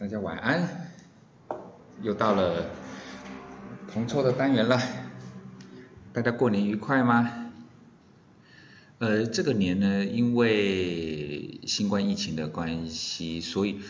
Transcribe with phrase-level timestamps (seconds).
[0.00, 0.66] 大家晚安，
[2.00, 2.70] 又到了
[3.92, 4.80] 同抽的单元了，
[6.14, 7.52] 大家过年愉快吗？
[8.96, 13.80] 呃，这个年呢，因为新冠疫情的关系，所以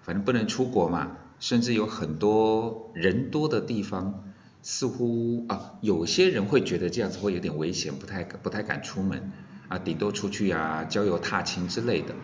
[0.00, 4.32] 反正不能出国嘛，甚至有很多人多的地方，
[4.62, 9.30] 似乎啊，有些人会觉得这样子会有点危险，不太不太敢出门
[9.68, 12.14] 啊，顶多出去啊，郊游踏青之类的。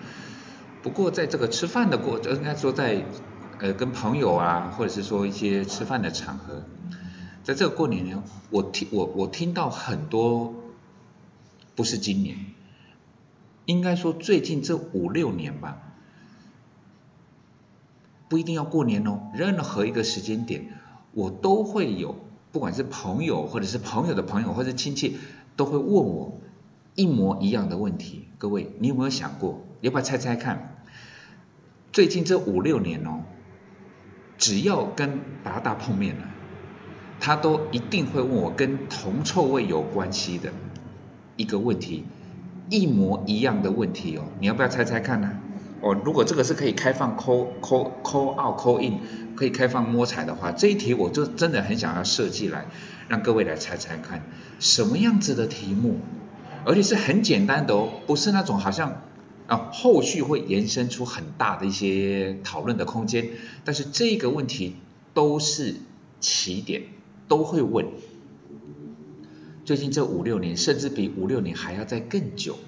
[0.87, 3.05] 不过在这个吃饭的过，应该说在
[3.59, 6.63] 呃跟朋友啊，或者是说一些吃饭的场合，
[7.43, 10.55] 在这个过年呢，我听我我听到很多，
[11.75, 12.39] 不是今年，
[13.65, 15.83] 应该说最近这五六年吧，
[18.29, 20.69] 不一定要过年哦，任何一个时间点，
[21.11, 22.15] 我都会有，
[22.53, 25.19] 不管是朋友或者是朋友的朋友或者亲戚，
[25.57, 26.39] 都会问我
[26.95, 28.29] 一模一样的问题。
[28.39, 30.75] 各位，你有没有想过，要不要猜猜看？
[31.97, 33.25] 最近这五六年哦，
[34.37, 36.25] 只要跟八大碰面了，
[37.21, 40.53] 他都一定会问我跟铜臭味有关系的
[41.37, 42.05] 一个问题，
[42.69, 45.39] 一模一样的问题哦，你要不要猜猜看呢？
[45.81, 49.01] 哦，如果这个是可以开放 call call call out 抠 in，
[49.35, 52.67] 可以开放摸彩的话，这一题我就真的很想要设计来
[53.09, 54.21] 让各位来猜猜看，
[54.59, 56.01] 什么样子的题目，
[56.67, 59.01] 而且是很简单的哦，不是那种好像。
[59.47, 63.31] 啊，后续会延伸出很大的一些讨论的空间，
[63.65, 64.77] 但是这个问题
[65.15, 65.77] 都是
[66.19, 66.83] 起点，
[67.29, 67.87] 都会问。
[69.65, 72.59] 最近这五六年，甚至比五六年还要再更久，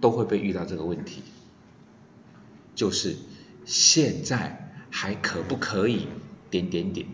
[0.00, 1.22] 都会被遇到这个问题，
[2.74, 3.16] 就是
[3.64, 6.08] 现在还可不可以
[6.50, 7.06] 点点点？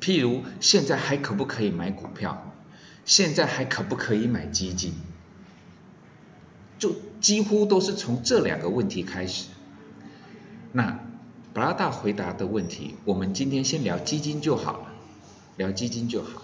[0.00, 2.52] 譬如现在还可不可以买股票？
[3.04, 4.92] 现在还可不可以买基金？
[6.78, 9.48] 就几乎都是从这两个问题开始。
[10.72, 11.00] 那
[11.54, 14.92] 布拉达回答的问题，我们今天先聊基金就好了，
[15.56, 16.42] 聊基金就好。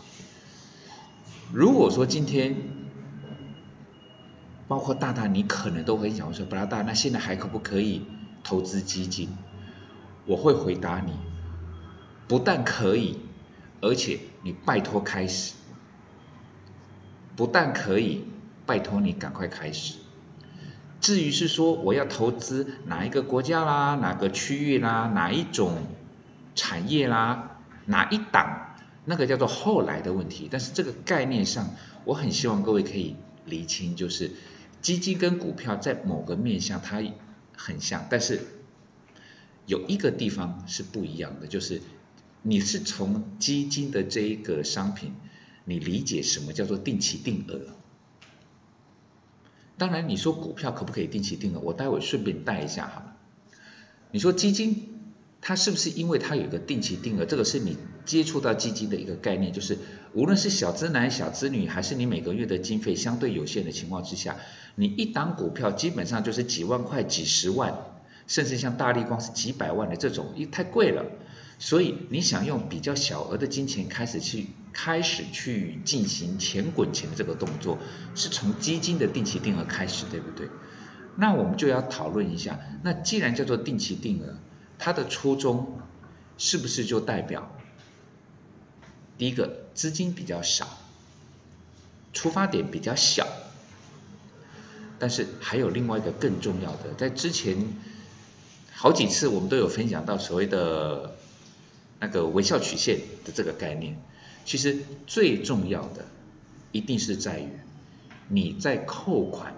[1.53, 2.57] 如果说今天，
[4.67, 8.07] 包括大大你可能都会想说，布拉达那现在还可不可以
[8.43, 9.29] 投资基金？
[10.25, 11.13] 我会回答你，
[12.27, 13.19] 不但可以，
[13.83, 15.53] 而且你拜托开始，
[17.37, 18.25] 不但可以，
[18.65, 19.97] 拜托你赶快开始。
[21.03, 25.77] 至于是说我要投资哪一个国家啦，哪个区域啦，哪一种
[26.55, 30.49] 产业啦，哪一档，那个叫做后来的问题。
[30.49, 31.75] 但是这个概念上，
[32.05, 34.31] 我很希望各位可以厘清，就是
[34.81, 37.03] 基金跟股票在某个面向它
[37.57, 38.41] 很像，但是
[39.67, 41.83] 有一个地方是不一样的，就是
[42.43, 45.15] 你是从基金的这一个商品，
[45.65, 47.75] 你理解什么叫做定期定额。
[49.83, 51.59] 当然，你说股票可不可以定期定额？
[51.59, 53.17] 我待会顺便带一下好了。
[54.13, 55.01] 你说基金，
[55.41, 57.25] 它是不是因为它有一个定期定额？
[57.25, 59.77] 这个是你接触到基金的一个概念，就是
[60.13, 64.37] 无论是小资男、小资女，还是你每个月的经费相对有限的情况之下，
[64.77, 67.77] 你一档股票基本上就是几万块、几十万，
[68.29, 71.07] 甚至像大力光是几百万的这种，因为太贵了。
[71.59, 77.79] 所以你想用比较小额的金钱开始去开始去进行钱滚钱的这个动作，
[78.15, 80.49] 是从基金的定期定额开始，对不对？
[81.17, 84.37] 那我们就要讨论一下，那既然叫做定期定额，
[84.79, 85.81] 它的初衷
[86.39, 87.55] 是不是就代表
[89.19, 90.79] 第一个资金比较少，
[92.13, 93.27] 出发点比较小？
[94.99, 97.57] 但是还有另外一个更重要的，在之前
[98.73, 101.17] 好几次我们都有分享到所谓的。
[102.05, 103.97] 那个微笑曲线的这个概念，
[104.45, 106.07] 其实最重要的
[106.73, 107.49] 一定是在于
[108.29, 109.55] 你在扣款，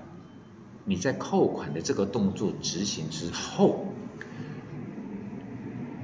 [0.85, 3.87] 你在扣款的这个动作执行之后，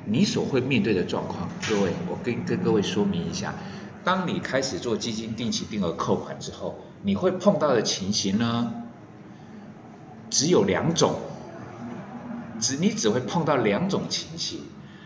[0.06, 1.48] 你所会面对的状况。
[1.68, 3.54] 各位，我跟跟各位说明一下，
[4.02, 8.72] 当你开始做基金定期定额扣款之后，你会碰到的情形呢，
[10.30, 11.20] 只有两种，
[12.60, 14.60] 只你只会碰到两种情形。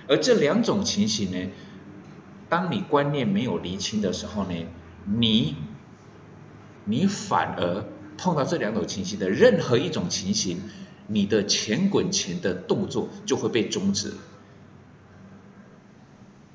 [0.07, 1.51] 而这两种情形呢，
[2.55, 4.55] 当你观念没有厘清的时候呢，
[5.05, 5.57] 你
[6.85, 7.85] 你反而
[8.17, 10.63] 碰到这两种情形的任何一种情形，
[11.09, 14.13] 你的钱滚钱的动作就会被终止。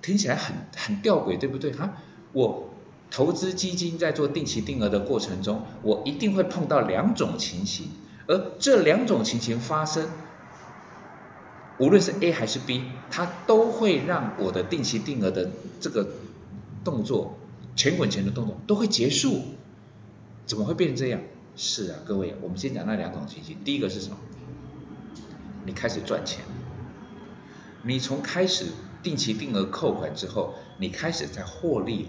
[0.01, 1.73] 听起来很很吊诡，对不对？
[1.73, 1.97] 哈，
[2.31, 2.69] 我
[3.11, 7.89] 投资基金在做定期定额的过程中，我一定会碰到两种情形，
[8.25, 10.07] 而这两种情形发生。
[11.79, 15.49] 无论是 A 还是 B，它都会让我的定期定额的
[15.79, 16.07] 这个
[16.83, 17.37] 动作，
[17.75, 19.41] 钱滚钱的动作都会结束。
[20.45, 21.21] 怎么会变成这样？
[21.55, 23.57] 是啊，各位，我们先讲那两种情形。
[23.63, 24.17] 第一个是什么？
[25.65, 26.43] 你开始赚钱，
[27.83, 28.65] 你从开始
[29.03, 32.07] 定期定额扣款之后，你开始在获利。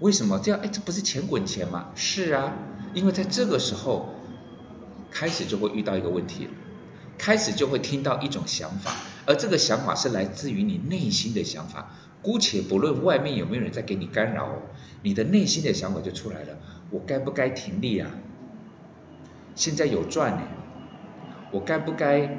[0.00, 0.60] 为什么这样？
[0.60, 1.90] 哎，这不是钱滚钱吗？
[1.94, 2.54] 是啊，
[2.94, 4.08] 因为在这个时候
[5.10, 6.50] 开始就会遇到一个问题了，
[7.22, 8.90] 开始就会听到一种想法，
[9.26, 11.92] 而这个想法是来自于你内心的想法。
[12.20, 14.48] 姑且不论外面有没有人在给你干扰，
[15.02, 16.58] 你的内心的想法就出来了：
[16.90, 18.10] 我该不该停利啊？
[19.54, 20.42] 现在有赚呢，
[21.52, 22.38] 我该不该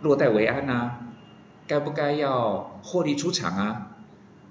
[0.00, 0.98] 落袋为安啊？
[1.68, 3.96] 该不该要获利出场啊？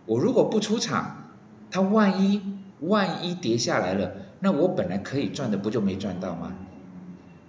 [0.06, 1.34] 我如果不出场？
[1.70, 2.42] 它万一
[2.80, 6.54] 万一跌下来了，那我本来可以赚的不就没赚到吗？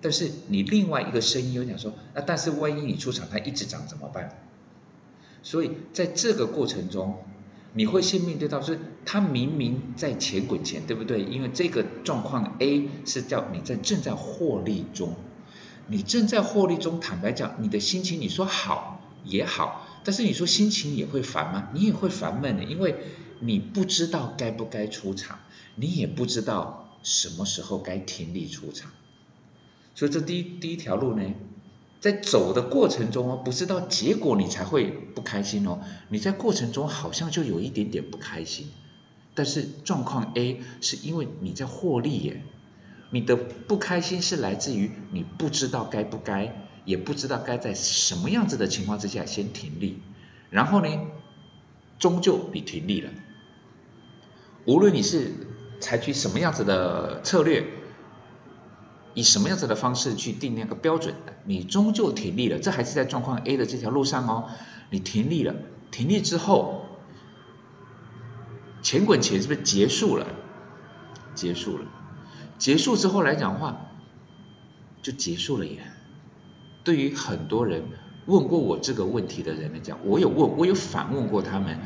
[0.04, 4.44] 但是你另外一个声音又讲说，那但是万一你出场它一直涨怎么办？
[5.42, 7.24] 所以在这个过程中，
[7.72, 11.22] 你会先面对到是，它明明在钱滚钱，对不对？
[11.22, 15.14] 因为这个状况 A 是叫你在正在获利中，
[15.86, 21.70] 你正在获利中，坦白讲，你的心情你说好也好，但是你说心情也会烦吗？
[21.72, 22.96] 你也会烦闷的，因为。
[23.40, 25.40] 你不知道该不该出场，
[25.74, 28.92] 你也不知道什么时候该停利出场，
[29.94, 31.22] 所以这第一第一条路呢，
[32.00, 38.68] 在走的过程中哦，不是到结果你才会不开心哦，你在过程中好像就有一点点不开心，
[39.34, 42.42] 但是状况 A 是因为你在获利耶，
[43.10, 50.00] 你的不开心是来自于你不知道该不该，也不知道该在什么样子的情况之下先停利，
[50.50, 50.88] 然后呢，
[51.98, 53.10] 终究你停利了。
[54.66, 55.30] 无论你是
[55.78, 57.64] 采取什么样子的策略，
[59.14, 62.58] 以什么样子的方式去定那个标准的，你终究停立了。
[62.58, 64.50] 这还是在状况 A 的这条路上哦，
[64.90, 65.54] 你停立了，
[65.90, 66.84] 停立之后，
[68.82, 70.26] 钱滚钱是不是结束了？
[71.34, 71.84] 结束了，
[72.58, 73.86] 结束之后来讲话，
[75.02, 75.78] 就结束了耶。
[76.82, 77.82] 对于很多人
[78.26, 81.78] 问过我这个问题的人来讲，我有问，我有反问过他们。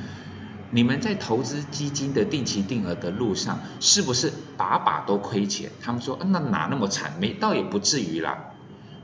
[0.71, 5.71] 你们在投资基金的定期定额的路上，是不是把把都亏钱？
[5.81, 7.15] 他们说，那哪那么惨？
[7.19, 8.53] 没，倒也不至于啦，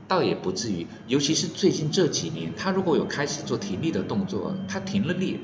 [0.07, 0.85] 倒也不至于。
[1.07, 5.39] 尤其是最近这几年，他如果有开始做停利的动作，他停了利，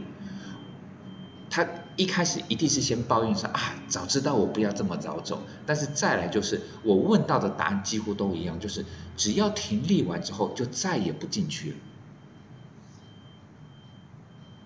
[1.49, 5.41] 他一开始一定是先抱怨说啊，早知道我不要这么早走。
[5.65, 8.85] 但是再来就是，我问到的答案几乎都一样，就是
[9.17, 11.75] 只要停利完之后，就再也不进去了。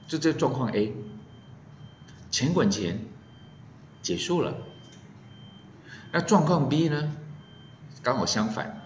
[0.10, 0.94] 就这状况 A。
[2.36, 3.00] 钱滚钱，
[4.02, 4.58] 结束了。
[6.12, 7.14] 那状况 B 呢？
[8.04, 8.82] 刚好相反，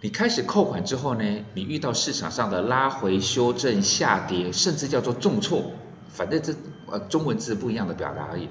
[0.00, 5.74] 你开始扣款之后呢，你遇到市场上的拉回、修正、下跌，甚至叫做重挫，
[6.08, 6.56] 反正这
[6.90, 8.48] 呃中文字不一样的表达而已。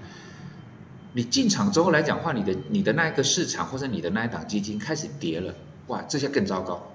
[1.11, 5.55] 你进场之后来讲话，你的你的那一个市场或者你的那一档基金开始跌了，
[5.87, 6.93] 哇，这下更糟糕。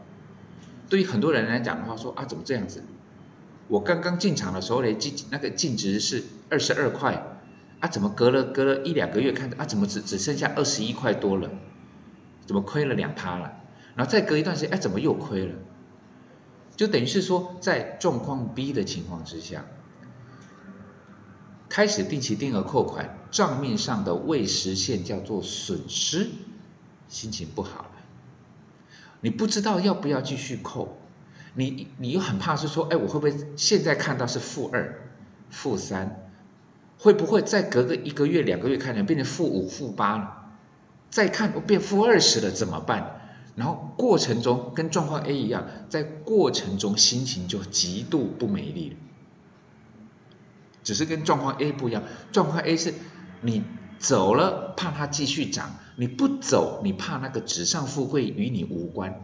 [0.88, 2.82] 对于很多人来讲的话，说啊怎么这样子？
[3.68, 7.38] 我刚刚进场的时候呢，净那个净值是二十二块，
[7.80, 11.50] 啊，怎么隔了隔了一两个月看，啊，怎么只只剩下二十一块多了？
[12.46, 13.52] 怎么亏了两趴了？
[13.94, 15.54] 然后再隔一段时间，哎，怎么又亏了？
[16.76, 19.66] 就等于是说，在状况 B 的情况之下，
[21.68, 26.28] 开始定期定额扣款，账面上的未实现叫做损失，
[27.08, 27.90] 心情不好了，
[29.20, 30.96] 你不知道要不要继续扣。
[31.54, 35.10] 你你又很怕是说，哎，我会不会现在看到是负二、
[35.50, 36.19] 负三，
[37.00, 40.52] 会不会再隔个一个月、两个月看见变成负五、负八了？
[41.08, 43.22] 再看变负二十了怎么办？
[43.56, 48.96] 然后过程中跟状况 A 一样，在过程中心情就极度不美丽。
[50.84, 52.02] 只是跟状况 A 不一样，
[52.32, 52.92] 状况 A 是
[53.40, 53.62] 你
[53.98, 59.22] 走了怕它继续涨，你不走你怕那个纸上富贵与你无关。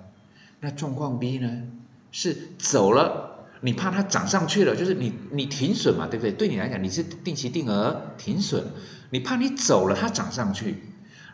[0.61, 1.65] 那状况 B 呢？
[2.11, 6.33] 是走了，你怕它涨上去了，就是你你停损嘛，对不对？
[6.33, 8.65] 对你来讲，你是定期定额停损，
[9.11, 10.83] 你怕你走了它涨上去，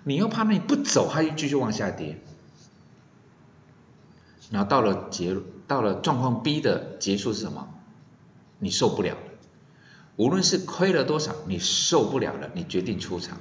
[0.04, 2.18] 你又怕你不走它又继续往下跌，
[4.50, 5.36] 然后到了结
[5.66, 7.68] 到了状况 B 的结束是什么？
[8.58, 9.20] 你受不了了，
[10.16, 13.38] 无论是亏了多少，你受不了了，你决定出场，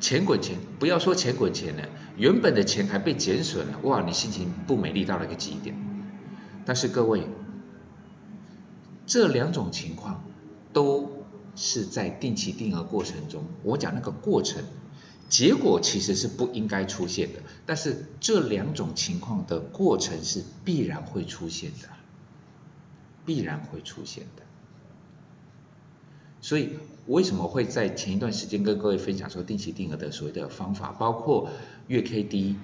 [0.00, 1.88] 钱滚钱，不要说钱滚钱了，
[2.18, 5.74] 原本的钱还被减损了，哇，你心情不美丽到了一个极点。
[6.66, 7.26] 但是各位，
[9.06, 10.24] 这两种情况
[10.72, 11.24] 都
[11.56, 14.62] 是在定期定额过程中，我讲那个过程，
[15.28, 17.40] 结果其实是不应该出现的。
[17.66, 21.88] 但是这两种情况的过程是必然会出现的，
[23.26, 24.42] 必然会出现的。
[26.40, 31.50] 所以为什么会在前一段时间跟各位分享说定期定额的所谓的方法，包括
[31.88, 32.56] 月 K D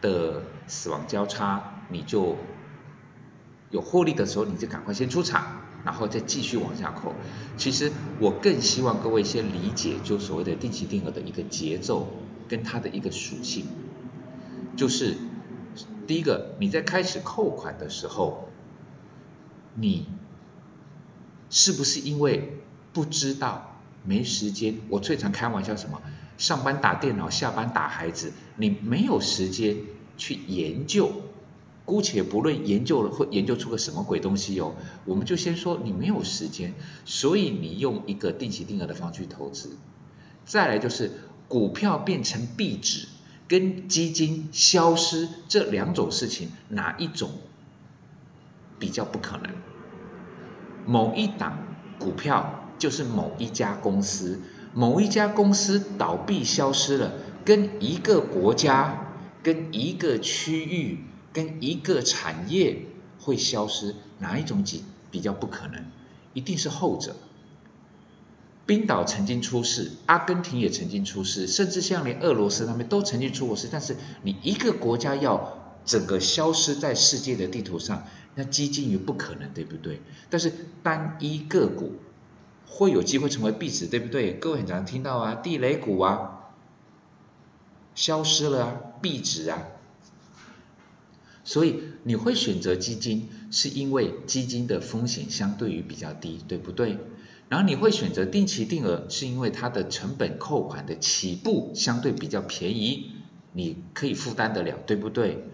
[0.00, 2.36] 的死亡交叉，你就。
[3.70, 7.14] 有获利的时候，你就赶快先出场，然后再继续往下扣。
[7.56, 12.08] 其实我更希望各位先理解，就所谓的定期定额的一个节奏
[12.48, 13.66] 跟它的一个属性，
[14.76, 15.16] 就是
[16.06, 18.48] 第一个，你在开始扣款的时候，
[19.74, 20.06] 你
[21.50, 22.62] 是不是因为
[22.92, 24.78] 不知道、没时间？
[24.88, 26.00] 我最常开玩笑什么？
[26.38, 29.76] 上班打电脑，下班打孩子，你没有时间
[30.16, 31.12] 去研究。
[31.84, 34.74] 姑且不论研究了会研究出个什么鬼东西哦，
[35.04, 36.74] 我们就先说你没有时间，
[37.04, 39.76] 所以你用一个定期定额的方式去投资。
[40.44, 41.10] 再来就是
[41.48, 43.08] 股票变成壁纸
[43.48, 47.30] 跟基金消失这两种事情，哪一种
[48.78, 49.50] 比较不可能？
[50.86, 51.58] 某一档
[51.98, 54.40] 股票就是某一家公司，
[54.72, 57.12] 某一家公司倒闭消失了，
[57.44, 61.04] 跟一个国家跟一个区域。
[61.32, 62.86] 跟一个产业
[63.20, 65.84] 会消失，哪一种比比较不可能？
[66.34, 67.16] 一定是后者。
[68.64, 73.68] 冰岛曾经出事，阿根廷也曾经出事，甚至像连俄罗斯他们都曾经出过事。
[73.70, 80.00] 但是你一个国家要整个消失在世界的地图上，那基金于不可能，对不对？
[80.30, 81.96] 但是单一个股
[82.66, 84.32] 会有机会成为壁纸，对不对？
[84.34, 86.52] 各位很常听到啊，地雷股啊，
[87.96, 89.58] 消失了啊，壁纸啊。
[91.44, 96.98] 所以你会选择基金，是因为基金的风险相对于比较低，对不对？
[97.48, 103.10] 然后你会选择定期定额，是因为它的成本扣款的起步相对比较便宜，
[103.52, 105.44] 你可以负担得了，对不对？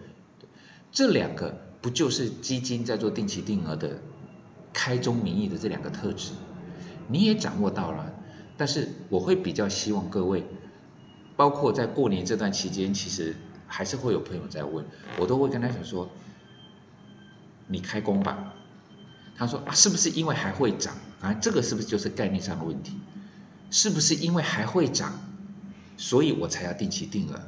[0.91, 3.99] 这两个不就是基金在做定期定额的
[4.71, 6.33] 开宗明义的这两个特质？
[7.07, 8.13] 你也掌握到了，
[8.57, 10.45] 但是我会比较希望各位，
[11.35, 13.35] 包括在过年这段期间，其实。
[13.69, 14.83] 还是会有朋友在问，
[15.17, 16.09] 我都会跟他讲说，
[17.67, 18.55] 你开工吧。
[19.37, 21.33] 他说啊，是不是因为还会涨啊？
[21.35, 22.97] 这个是不是就是概念上的问题？
[23.69, 25.13] 是不是因为还会涨，
[25.95, 27.39] 所以我才要定期定额？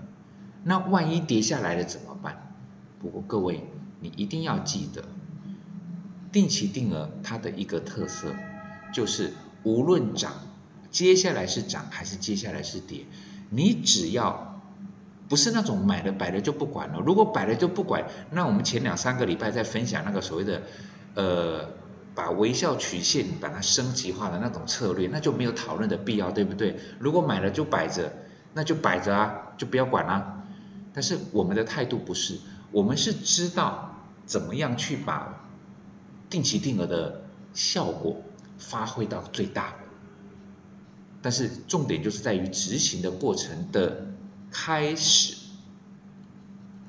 [0.64, 2.54] 那万一跌下来了怎么办？
[3.00, 3.68] 不过各位，
[4.00, 5.04] 你一定要记得，
[6.32, 8.36] 定期定额它的一个特色
[8.94, 10.34] 就是无论涨，
[10.92, 13.06] 接下来是涨还是接下来是跌，
[13.50, 14.51] 你只要。
[15.32, 17.00] 不是那种买了摆了就不管了。
[17.00, 20.62] 如果摆了就不管，那我们前两三个礼拜在分享那个所谓的，
[21.16, 21.70] 呃，
[22.14, 26.78] 把微笑曲线把它升级化的那种策略，那就没有讨论的必要，对不对？
[27.00, 28.12] 如果买了就摆着，
[28.54, 30.44] 那就摆着啊，就不要管啦。
[30.92, 32.38] 但是我们的态度不是，
[32.74, 33.96] 我们是知道
[34.26, 35.48] 怎么样去把
[36.30, 37.22] 定期定额的
[37.54, 38.22] 效果
[38.58, 39.76] 发挥到最大。
[41.22, 44.08] 但是重点就是在于执行的过程的。
[44.52, 45.36] 开始，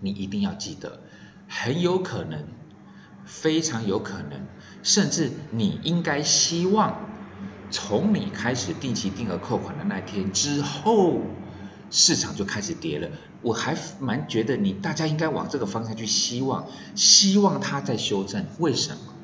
[0.01, 1.01] 你一定要记得，
[1.49, 2.45] 很有可能，
[3.25, 4.47] 非常有可能，
[4.83, 7.09] 甚至你应该希望，
[7.71, 11.21] 从你开始定期定额扣款的那天之后，
[11.91, 13.09] 市场就开始跌了。
[13.43, 18.47] 我还蛮觉得你大家应该往这个方向去希望，希望它在修正。
[18.59, 19.15] 为什么？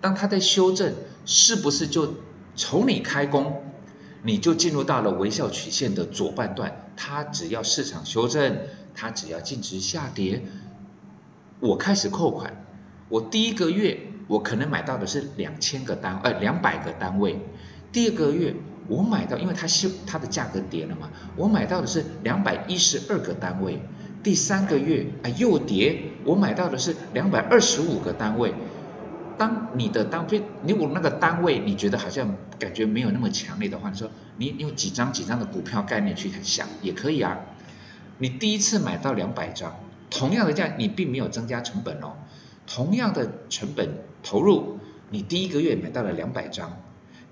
[0.00, 0.94] 当它在修正，
[1.24, 2.14] 是不是就
[2.54, 3.62] 从你开工？
[4.22, 8.58] 你就进入到了微笑曲线的左半段，它只要市场修正，
[8.96, 10.42] 它只要净值下跌，
[11.60, 12.66] 我开始扣款，
[13.08, 17.38] 我第一个月我可能买到的是两千个单，呃两百个单位，
[17.92, 18.52] 第二个月
[18.88, 23.80] 我买到，因为它修它的价格跌了嘛，我买到的是两百一十二个单位，
[24.24, 28.52] 第三个月啊又跌，我买到的是两百二十五个单位。
[29.38, 37.38] 当你的单位，如果那个单位你觉得好像感觉没有那么强烈的话，你说你用几张几张的股票概念去想也可以啊。
[38.16, 39.78] 你第一次买到两百张，
[40.08, 42.14] 同样的价你并没有增加成本哦，
[42.66, 44.78] 同样的成本投入，
[45.10, 46.80] 你第一个月买到了两百张，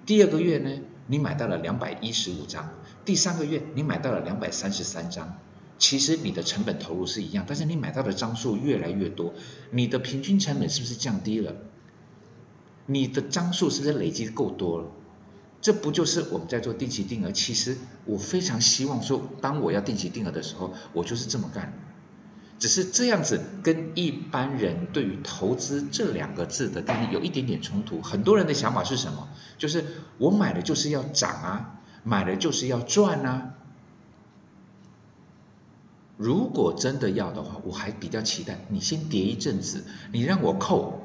[0.04, 2.68] 第二个月呢你买到了两百一十五张，
[3.04, 5.38] 第三个月你买到了两百三十三张。
[5.78, 9.34] 其实你的成本投入是一样，但是你买到的张数越来越多，
[9.70, 11.54] 你的平均成本是不是降低了？
[12.86, 14.88] 你的张数是不是累积够多了？
[15.66, 17.32] 这不就是我们在做定期定额？
[17.32, 21.72] 其实我非常希望说，当我要定期定额的时候，我就是这么干。
[22.60, 28.00] 只是这样子跟一般人对于投资这两个字的概念有一点点冲突。
[28.00, 29.28] 很多人的想法是什么？
[29.58, 29.84] 就是
[30.18, 33.54] 我买了就是要涨啊，买了就是要赚啊。
[36.16, 39.82] 如果真的要的话，我还比较期待你先跌一阵子，
[40.12, 41.02] 你让我扣，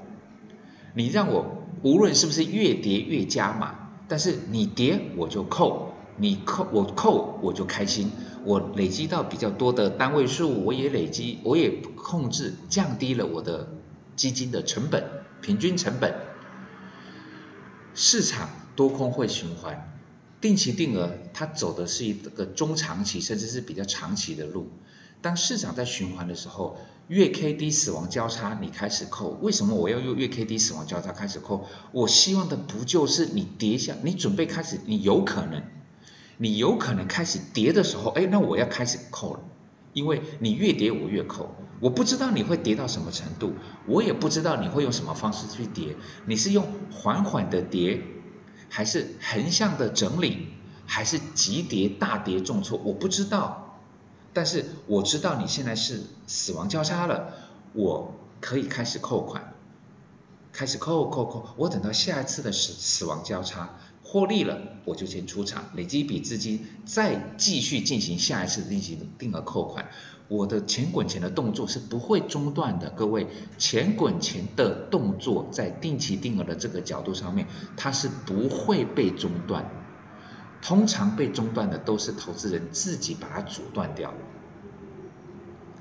[0.93, 1.57] 你让我。
[1.81, 3.80] 无论是不是越跌越加码，
[4.11, 8.11] 但是你跌我就扣，你扣我扣我就开心，
[8.43, 13.69] 我累积到比较多的单位数，我也累积，我也控制降低了我的
[14.17, 15.05] 基金的成本，
[15.41, 16.13] 平均成本。
[17.95, 19.97] 市场多空会循环，
[20.41, 24.69] 定期定额它走的是一个中长期甚至是比较长期的路。
[25.21, 31.67] 当市场在循环的时候，月 K D 死亡交叉你开始扣，为什么我要用月 K D 死亡交叉开始扣？
[31.91, 35.61] 我希望的不就是你跌下，你准备开始，你有可能，
[36.37, 39.41] 你有可能开始跌的时候，哎，那我要开始扣了，
[39.93, 43.53] 因为你越跌我越扣，我不知道你会跌到什么程度，
[43.85, 48.01] 我也不知道你会用什么方式去跌，你是用缓缓的跌，
[48.69, 50.47] 还是横向的整理，
[50.87, 53.67] 还是急跌大跌重挫，我不知道。
[54.33, 57.33] 但是我知道你现在是死亡交叉了，
[57.73, 59.53] 我可以开始扣款，
[60.53, 69.89] 开始扣扣扣，我等到下一次的死死亡交叉获利了，我就先出场，累积一笔资金，再继续进行下一次的进行定额扣款。
[70.27, 79.69] 我的钱滚钱的动作是不会中断的，各位，钱滚钱的动作在定期定额的这个角度上面，它是不会被中断。
[80.61, 84.13] 通常被中断的都是投资人自己把它阻断掉，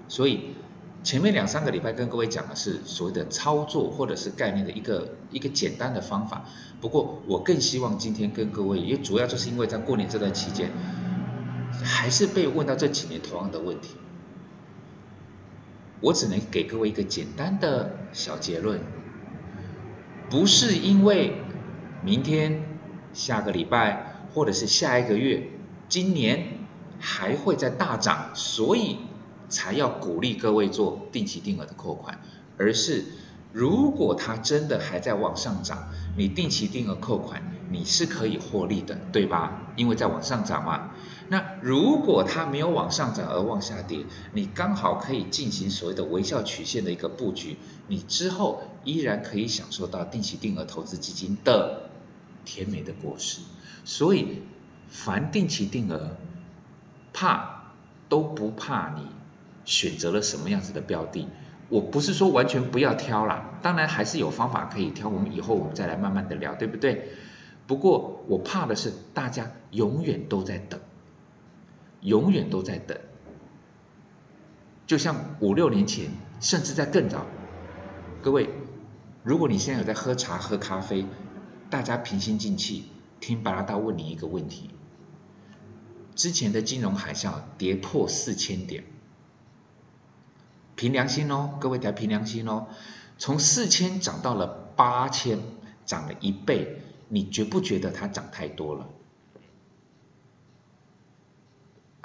[0.09, 0.55] 所以
[1.03, 6.45] 前面两三个礼拜跟各位讲的是所谓的操作或者是概念的一个一个简单的方法。
[6.81, 10.71] 不过我更希望今天跟各位，因为主要就是因为在过年这段期间，
[11.85, 13.97] 还是被问到这几年同样的问题，
[16.01, 18.81] 我只能给各位一个简单的小结论，
[20.31, 21.43] 不是因为
[22.03, 22.63] 明天
[23.13, 24.10] 下个礼拜。
[24.35, 25.49] 或者是下一个月，
[25.89, 26.59] 今年
[26.99, 28.99] 还会再大涨，所以
[29.49, 32.21] 才要鼓励各位做定期定额的扣款。
[32.57, 33.05] 而是
[33.53, 39.73] 如果它真的还在往上涨，你定期定额扣款你是可以获利的，对吧？
[39.77, 40.91] 因为在往上涨嘛。
[41.29, 47.57] 那如果它没有往上涨而往下跌，你刚好可以进行所谓的微笑曲线的一个布局，
[47.89, 51.91] 你之后依然可以享受到定期定额投资基金的
[52.45, 53.41] 甜美的果实。
[53.85, 54.43] 所以，
[54.89, 56.17] 凡定期定额，
[57.13, 57.73] 怕
[58.09, 59.07] 都不怕你
[59.65, 61.29] 选择了什么样子的标的。
[61.69, 65.09] 我不是说完全不要挑啦，当然还是有方法可以挑。
[65.09, 67.11] 我们以后我们再来慢慢的聊，对不对？
[67.67, 70.81] 不过我怕的是大家永远都在等，
[72.01, 72.99] 永远都在等。
[74.89, 77.27] 就像五六年前，甚至在更早，
[78.23, 78.51] 各位，
[79.23, 81.07] 如果你现在有在喝茶喝咖啡，
[81.71, 82.87] 大家平心静气。
[83.21, 84.71] 听巴拉达问你一个问题：
[86.15, 88.85] 之前的金融海啸跌破四千点，
[90.75, 92.67] 凭良心哦，各位得凭良心哦，
[93.19, 95.39] 从四千涨到了八千，
[95.85, 98.89] 涨了一倍，你觉不觉得它涨太多了？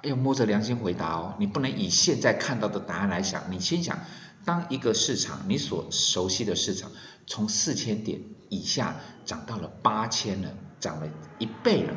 [0.04, 4.02] 要摸着良心回答哦，你不能以现在看到的答案来想，你先想，
[4.44, 6.92] 当一个市场你所熟悉的市场
[7.26, 10.56] 从四千点以下涨到了八千了。
[10.86, 11.96] 涨了一倍了，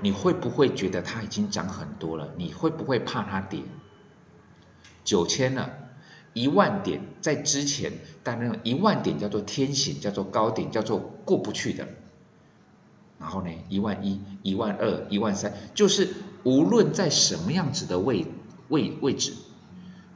[0.00, 2.34] 你会不会觉得它已经涨很多了？
[2.36, 3.62] 你会不会怕它跌？
[5.04, 5.70] 九千了，
[6.32, 7.92] 一万点在之前，
[8.24, 11.86] 但那一万点叫做天险，叫做高点，叫做过不去的。
[13.20, 16.08] 然后呢，一万一、一万二、一万三，就是
[16.42, 18.26] 无论在什么样子的位
[18.68, 19.34] 位位置，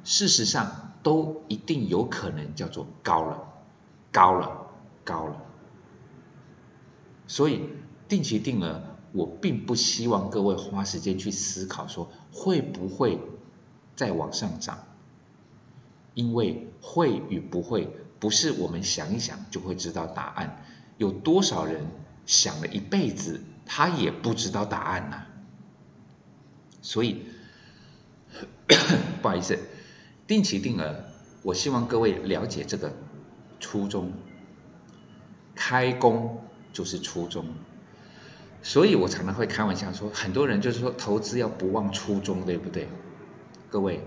[0.03, 3.45] 事实上都一定有可能叫做高了，
[4.11, 4.67] 高了，
[5.05, 5.46] 高了。
[7.27, 7.63] 所以
[8.09, 13.19] 定期定额，我并不希望各位花时间去思考说会不会
[13.97, 14.87] 再往上涨，
[16.15, 17.89] 因为会与不会
[18.21, 20.65] 不是我们想一想就会知道答案。
[20.99, 21.87] 有多少人
[22.27, 25.23] 想了一辈子，他也不知道答案呢？
[26.81, 27.23] 所以
[29.21, 29.59] 不好意思，
[30.27, 31.05] 定期定额，
[31.43, 32.93] 我希望各位了解这个
[33.59, 34.13] 初衷，
[35.55, 36.41] 开工。
[36.77, 37.47] 就是初衷，
[38.63, 42.87] 所以我常常会开玩笑说，很多人就是说投资要不忘初衷，对不对？
[43.71, 44.07] 各位，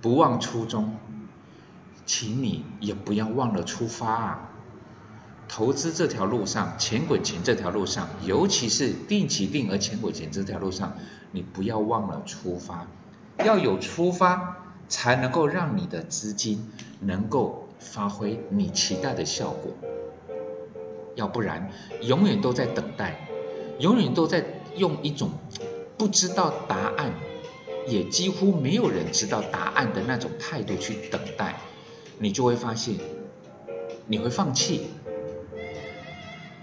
[0.00, 0.94] 不忘初衷，
[2.06, 4.50] 请你也不要忘了出发啊！
[5.48, 10.96] 投资这条路上，钱滚钱这条路上，尤其是定期定额钱滚钱这条路上，
[11.32, 12.86] 你不要忘了出发，
[13.44, 14.58] 要有出发，
[14.88, 19.72] 才能够让你的资金能够发挥你期待的效果。
[21.16, 21.70] 要不然，
[22.02, 23.26] 永远都在等待，
[23.80, 24.44] 永远都在
[24.76, 25.30] 用一种
[25.98, 27.14] 不知道答案，
[27.88, 31.56] 也几乎没有人知道答案的那种态度去等待，
[32.18, 32.94] 你就会发现，
[34.06, 34.86] 你会放弃，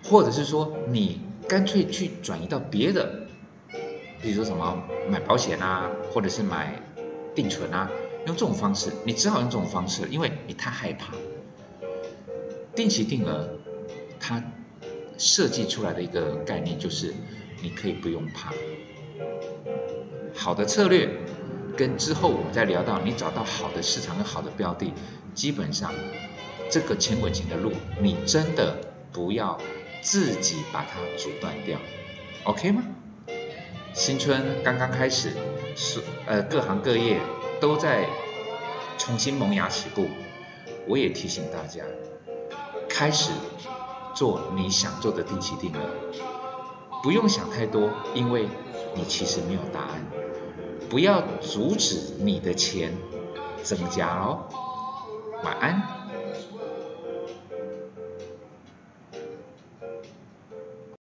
[0.09, 3.27] 或者是说你干脆去转移到别的，
[4.21, 6.79] 比如说什么买保险啊，或者是买
[7.33, 7.89] 定存啊，
[8.27, 11.13] 用这种方式，你只好用这种方式，因为你太害怕。
[12.75, 13.49] 定期定额
[14.25, 14.41] 它
[15.17, 17.13] 设计出来的一个概念就是
[17.61, 18.53] 你可以不用怕。
[20.33, 21.09] 好的策略
[21.75, 24.93] 跟之后我们再聊到你找到好的市场跟好的标的，
[25.33, 25.93] 基本上
[26.69, 28.77] 这个钱滚钱的路，你真的
[29.11, 29.59] 不要
[30.01, 31.77] 自己把它阻断掉
[32.45, 32.81] ，OK 吗？
[33.93, 35.33] 新春刚刚开始，
[35.75, 37.19] 是呃各行各业
[37.59, 38.07] 都在
[38.97, 40.07] 重新萌芽起步。
[40.87, 41.83] 我也提醒大家，
[42.89, 43.31] 开始
[44.13, 45.79] 做你想做的定期定额，
[47.01, 48.47] 不用想太多，因为
[48.95, 50.05] 你其实没有答案。
[50.89, 52.95] 不要阻止你的钱
[53.63, 54.43] 增加哦。
[55.43, 56.02] 晚安。